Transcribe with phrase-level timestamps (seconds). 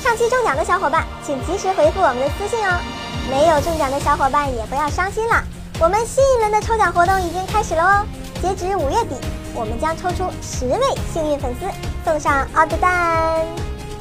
[0.00, 2.72] 上期中奖的小伙伴，请及时回复我们的私信哦。
[3.28, 5.44] 没有中奖的小伙伴也不要伤心了，
[5.78, 8.06] 我们新一轮的抽奖活动已经开始了哦。
[8.40, 9.14] 截止五月底，
[9.52, 10.80] 我们将抽出十位
[11.12, 11.68] 幸运粉丝，
[12.02, 13.44] 送上奥特蛋。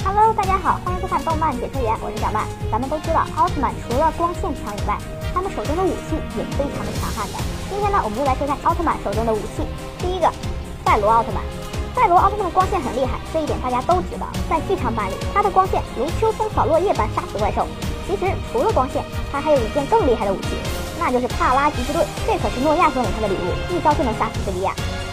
[0.05, 2.47] Hello，大家好，欢迎收看动漫解说员，我是小曼。
[2.71, 4.97] 咱们都知道，奥特曼除了光线强以外，
[5.34, 7.38] 他们手中的武器也非常的强悍的。
[7.70, 9.68] 今天呢，我们就来说一下奥特曼手中的武器。
[10.00, 10.31] 第一个，
[10.86, 11.43] 赛罗奥特曼。
[11.99, 14.25] 赛罗奥特曼光线很厉害，这一点大家都知道。
[14.49, 17.67] 在剧场版里，他的光线如秋风扫落叶般杀死怪兽。
[18.07, 20.47] 其实除了光线，他还有一件更厉害的武器，
[20.97, 22.07] 那就是帕拉吉之盾。
[22.25, 24.71] 这可是诺亚送给他的礼物，一招就能杀死贝利亚。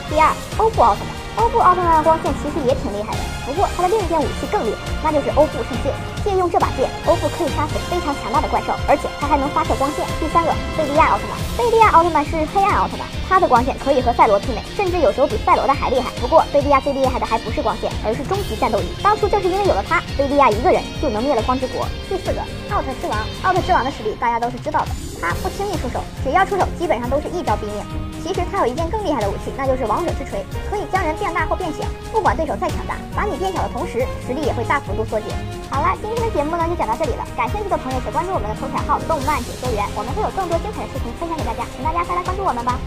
[0.09, 1.11] 第二，欧布奥特曼。
[1.45, 5.93] 欧布奥特曼的光线其实也挺厉害的，不过他的另一件武器更厉害，那就是欧布圣剑。
[6.25, 10.07] 借用这把剑，欧布可以杀死非常强大的怪兽，而且他还能发射光线。
[10.23, 11.35] 第三个，贝利亚奥特曼。
[11.59, 16.11] 贝利亚奥特曼是黑暗奥特曼，他的光线可以和赛罗媲美，甚至有时候比赛罗的还厉害。
[16.21, 18.87] 不过贝利亚最厉害的还不是光线，而是终极战斗力。
[19.03, 21.87] 当初正是因为有了他，贝利亚一个人就能灭了光之国。
[22.09, 23.19] 第四个，奥特之王。
[23.43, 24.89] 奥特之王的实力大家都是知道的，
[25.21, 27.83] 他不轻易出手，只要出手基本上都是一招毙命。
[28.23, 31.85] 其实他有一件更厉害的武器，那就是王者之锤，可以将人变大或变小。
[32.11, 35.31] 不管对手再强大，把你变小的同时，实力也会大幅度缩减。
[35.71, 37.27] 好了，今天的节目呢就讲到这里了。
[37.37, 42.79] 感兴趣的朋友，请关注我们的头条号“动漫解说员”，我们会有更多精彩的视频分享给大家，请大家再来关注我们吧。